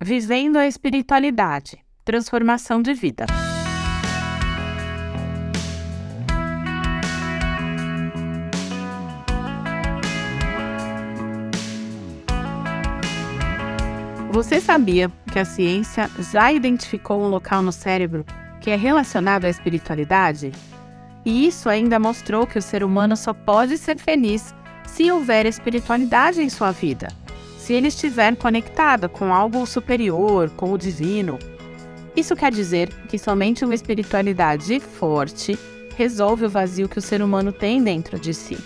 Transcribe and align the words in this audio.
Vivendo 0.00 0.58
a 0.58 0.66
espiritualidade, 0.68 1.76
transformação 2.04 2.80
de 2.80 2.94
vida. 2.94 3.26
Você 14.30 14.60
sabia 14.60 15.10
que 15.32 15.40
a 15.40 15.44
ciência 15.44 16.08
já 16.30 16.52
identificou 16.52 17.20
um 17.20 17.26
local 17.26 17.60
no 17.60 17.72
cérebro 17.72 18.24
que 18.60 18.70
é 18.70 18.76
relacionado 18.76 19.46
à 19.46 19.48
espiritualidade? 19.48 20.52
E 21.24 21.44
isso 21.44 21.68
ainda 21.68 21.98
mostrou 21.98 22.46
que 22.46 22.56
o 22.56 22.62
ser 22.62 22.84
humano 22.84 23.16
só 23.16 23.34
pode 23.34 23.76
ser 23.76 23.98
feliz 23.98 24.54
se 24.86 25.10
houver 25.10 25.44
espiritualidade 25.44 26.40
em 26.40 26.48
sua 26.48 26.70
vida, 26.70 27.08
se 27.68 27.74
ele 27.74 27.88
estiver 27.88 28.34
conectado 28.34 29.10
com 29.10 29.34
algo 29.34 29.66
superior, 29.66 30.48
com 30.56 30.72
o 30.72 30.78
divino. 30.78 31.38
Isso 32.16 32.34
quer 32.34 32.50
dizer 32.50 32.88
que 33.10 33.18
somente 33.18 33.62
uma 33.62 33.74
espiritualidade 33.74 34.80
forte 34.80 35.58
resolve 35.94 36.46
o 36.46 36.48
vazio 36.48 36.88
que 36.88 36.98
o 36.98 37.02
ser 37.02 37.20
humano 37.20 37.52
tem 37.52 37.84
dentro 37.84 38.18
de 38.18 38.32
si. 38.32 38.56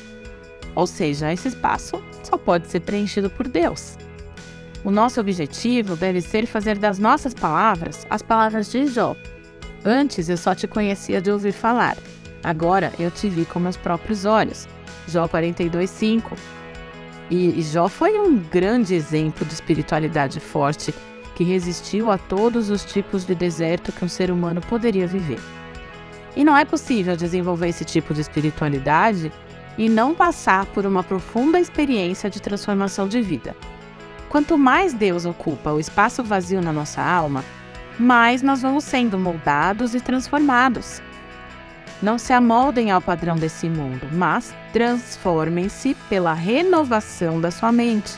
Ou 0.77 0.87
seja, 0.87 1.33
esse 1.33 1.49
espaço 1.49 2.01
só 2.23 2.39
pode 2.39 2.69
ser 2.69 2.79
preenchido 2.79 3.29
por 3.29 3.49
Deus. 3.49 3.99
O 4.85 4.91
nosso 4.93 5.21
objetivo 5.21 5.97
deve 5.97 6.21
ser 6.21 6.47
fazer 6.47 6.79
das 6.79 7.01
nossas 7.01 7.35
palavras 7.35 8.07
as 8.09 8.23
palavras 8.23 8.71
de 8.71 8.87
Jó. 8.87 9.17
Antes 9.85 10.29
eu 10.29 10.37
só 10.37 10.55
te 10.55 10.69
conhecia 10.69 11.21
de 11.21 11.29
ouvir 11.29 11.51
falar, 11.51 11.97
agora 12.45 12.93
eu 13.01 13.11
te 13.11 13.29
vi 13.29 13.45
com 13.47 13.59
meus 13.59 13.77
próprios 13.77 14.25
olhos. 14.25 14.69
Jó 15.09 15.27
42:5. 15.27 16.62
E 17.35 17.63
Jó 17.63 17.89
foi 17.89 18.21
um 18.21 18.37
grande 18.37 18.95
exemplo 18.95 19.47
de 19.47 19.55
espiritualidade 19.55 20.39
forte 20.39 20.95
que 21.35 21.43
resistiu 21.43 22.11
a 22.11 22.19
todos 22.19 22.69
os 22.69 22.85
tipos 22.85 23.25
de 23.25 23.35
deserto 23.35 23.91
que 23.91 24.05
um 24.05 24.09
ser 24.09 24.31
humano 24.31 24.61
poderia 24.61 25.07
viver. 25.07 25.41
E 26.37 26.45
não 26.45 26.55
é 26.55 26.67
possível 26.67 27.17
desenvolver 27.17 27.69
esse 27.69 27.87
tipo 27.87 28.13
de 28.13 28.21
espiritualidade 28.21 29.33
e 29.79 29.89
não 29.89 30.15
passar 30.15 30.67
por 30.67 30.85
uma 30.85 31.03
profunda 31.03 31.59
experiência 31.59 32.29
de 32.29 32.39
transformação 32.39 33.09
de 33.09 33.23
vida. 33.23 33.57
Quanto 34.29 34.59
mais 34.59 34.93
Deus 34.93 35.25
ocupa 35.25 35.73
o 35.73 35.81
espaço 35.81 36.23
vazio 36.23 36.61
na 36.61 36.71
nossa 36.71 37.01
alma, 37.01 37.43
mais 37.99 38.43
nós 38.43 38.61
vamos 38.61 38.85
sendo 38.85 39.19
moldados 39.19 39.95
e 39.95 40.03
transformados. 40.03 41.01
Não 42.03 42.19
se 42.19 42.33
amoldem 42.33 42.91
ao 42.91 43.01
padrão 43.01 43.37
desse 43.37 43.69
mundo, 43.69 44.09
mas 44.11 44.53
transformem-se 44.73 45.95
pela 46.09 46.33
renovação 46.35 47.41
da 47.41 47.49
sua 47.53 47.71
mente, 47.71 48.13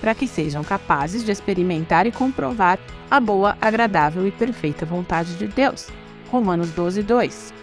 para 0.00 0.14
que 0.14 0.26
sejam 0.26 0.64
capazes 0.64 1.22
de 1.22 1.30
experimentar 1.30 2.06
e 2.06 2.12
comprovar 2.12 2.78
a 3.10 3.20
boa, 3.20 3.58
agradável 3.60 4.26
e 4.26 4.30
perfeita 4.30 4.86
vontade 4.86 5.34
de 5.34 5.46
Deus. 5.46 5.88
Romanos 6.30 6.70
12, 6.70 7.02
2. 7.02 7.54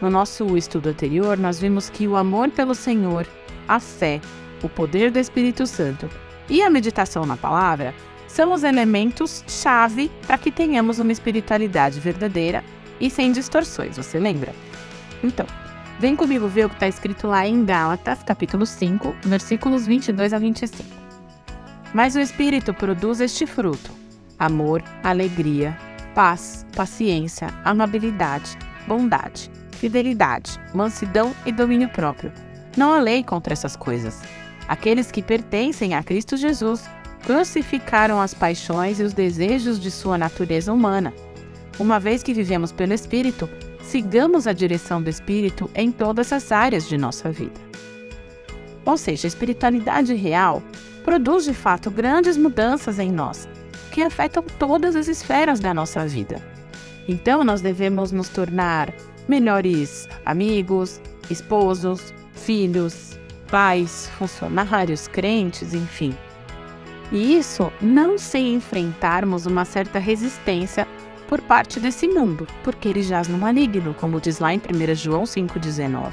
No 0.00 0.08
nosso 0.08 0.56
estudo 0.56 0.88
anterior, 0.88 1.36
nós 1.36 1.60
vimos 1.60 1.90
que 1.90 2.08
o 2.08 2.16
amor 2.16 2.48
pelo 2.48 2.74
Senhor, 2.74 3.26
a 3.68 3.78
fé, 3.78 4.22
o 4.62 4.70
poder 4.70 5.10
do 5.10 5.18
Espírito 5.18 5.66
Santo 5.66 6.08
e 6.48 6.62
a 6.62 6.70
meditação 6.70 7.26
na 7.26 7.36
palavra 7.36 7.94
são 8.26 8.54
os 8.54 8.64
elementos-chave 8.64 10.10
para 10.26 10.38
que 10.38 10.50
tenhamos 10.50 10.98
uma 10.98 11.12
espiritualidade 11.12 12.00
verdadeira 12.00 12.64
e 12.98 13.10
sem 13.10 13.32
distorções, 13.32 13.96
você 13.96 14.18
lembra? 14.18 14.52
Então, 15.22 15.46
vem 15.98 16.14
comigo 16.14 16.46
ver 16.48 16.66
o 16.66 16.68
que 16.68 16.76
está 16.76 16.88
escrito 16.88 17.26
lá 17.26 17.46
em 17.46 17.64
Gálatas, 17.64 18.22
capítulo 18.22 18.64
5, 18.64 19.16
versículos 19.22 19.86
22 19.86 20.32
a 20.32 20.38
25. 20.38 20.84
Mas 21.92 22.14
o 22.14 22.20
Espírito 22.20 22.72
produz 22.74 23.20
este 23.20 23.46
fruto: 23.46 23.90
amor, 24.38 24.82
alegria, 25.02 25.76
paz, 26.14 26.66
paciência, 26.76 27.48
amabilidade, 27.64 28.56
bondade, 28.86 29.50
fidelidade, 29.72 30.58
mansidão 30.74 31.34
e 31.46 31.52
domínio 31.52 31.88
próprio. 31.88 32.32
Não 32.76 32.92
há 32.92 33.00
lei 33.00 33.24
contra 33.24 33.52
essas 33.52 33.74
coisas. 33.74 34.22
Aqueles 34.68 35.10
que 35.10 35.22
pertencem 35.22 35.94
a 35.94 36.02
Cristo 36.02 36.36
Jesus 36.36 36.88
crucificaram 37.24 38.20
as 38.20 38.34
paixões 38.34 39.00
e 39.00 39.02
os 39.02 39.12
desejos 39.12 39.80
de 39.80 39.90
sua 39.90 40.18
natureza 40.18 40.72
humana. 40.72 41.12
Uma 41.78 41.98
vez 41.98 42.22
que 42.22 42.34
vivemos 42.34 42.72
pelo 42.72 42.92
Espírito, 42.92 43.48
sigamos 43.88 44.46
a 44.46 44.52
direção 44.52 45.02
do 45.02 45.08
Espírito 45.08 45.70
em 45.74 45.90
todas 45.90 46.30
as 46.30 46.52
áreas 46.52 46.86
de 46.86 46.98
nossa 46.98 47.30
vida. 47.30 47.58
Ou 48.84 48.98
seja, 48.98 49.26
a 49.26 49.28
espiritualidade 49.28 50.14
real 50.14 50.62
produz 51.04 51.44
de 51.44 51.54
fato 51.54 51.90
grandes 51.90 52.36
mudanças 52.36 52.98
em 52.98 53.10
nós, 53.10 53.48
que 53.90 54.02
afetam 54.02 54.44
todas 54.58 54.94
as 54.94 55.08
esferas 55.08 55.58
da 55.58 55.72
nossa 55.72 56.06
vida. 56.06 56.42
Então, 57.08 57.42
nós 57.42 57.62
devemos 57.62 58.12
nos 58.12 58.28
tornar 58.28 58.92
melhores 59.26 60.06
amigos, 60.26 61.00
esposos, 61.30 62.12
filhos, 62.34 63.18
pais, 63.50 64.10
funcionários, 64.18 65.08
crentes, 65.08 65.72
enfim. 65.72 66.14
E 67.10 67.38
isso 67.38 67.72
não 67.80 68.18
sem 68.18 68.54
enfrentarmos 68.54 69.46
uma 69.46 69.64
certa 69.64 69.98
resistência 69.98 70.86
por 71.28 71.42
parte 71.42 71.78
desse 71.78 72.08
mundo, 72.08 72.48
porque 72.64 72.88
ele 72.88 73.02
jaz 73.02 73.28
no 73.28 73.36
maligno, 73.36 73.94
como 73.94 74.20
diz 74.20 74.38
lá 74.38 74.52
em 74.52 74.58
1 74.58 74.94
João 74.94 75.24
5,19. 75.24 76.10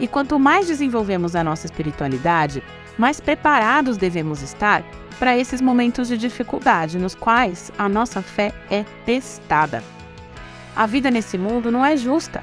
E 0.00 0.08
quanto 0.08 0.38
mais 0.38 0.66
desenvolvemos 0.66 1.36
a 1.36 1.44
nossa 1.44 1.66
espiritualidade, 1.66 2.62
mais 2.98 3.20
preparados 3.20 3.98
devemos 3.98 4.42
estar 4.42 4.82
para 5.18 5.36
esses 5.36 5.60
momentos 5.60 6.08
de 6.08 6.16
dificuldade 6.16 6.98
nos 6.98 7.14
quais 7.14 7.70
a 7.78 7.88
nossa 7.88 8.22
fé 8.22 8.52
é 8.70 8.84
testada. 9.04 9.84
A 10.74 10.86
vida 10.86 11.10
nesse 11.10 11.38
mundo 11.38 11.70
não 11.70 11.84
é 11.84 11.96
justa, 11.96 12.42